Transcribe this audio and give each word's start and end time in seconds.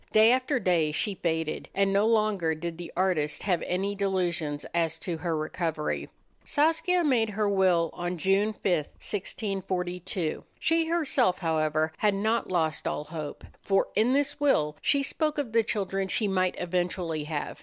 Day 0.11 0.31
after 0.31 0.59
day 0.59 0.91
she 0.91 1.13
faded, 1.13 1.69
and 1.75 1.93
no 1.93 2.07
longer 2.07 2.55
did 2.55 2.79
the 2.79 2.91
artist 2.97 3.43
have 3.43 3.61
any 3.61 3.93
delusions 3.93 4.65
as 4.73 4.97
to 4.97 5.17
her 5.17 5.37
recovery. 5.37 6.09
Saskia 6.43 7.03
made 7.03 7.29
her 7.29 7.47
will 7.47 7.91
on 7.93 8.17
June 8.17 8.51
5, 8.53 8.63
1642. 8.63 10.43
She 10.57 10.87
herself, 10.87 11.37
however, 11.37 11.93
had 11.97 12.15
not 12.15 12.51
lost 12.51 12.87
all 12.87 13.03
hope, 13.03 13.43
for 13.61 13.89
in 13.95 14.13
this 14.13 14.39
will 14.39 14.75
she 14.81 15.03
spoke 15.03 15.37
of 15.37 15.53
the 15.53 15.61
children 15.61 16.07
she 16.07 16.27
might 16.27 16.55
eventually 16.57 17.25
have. 17.25 17.59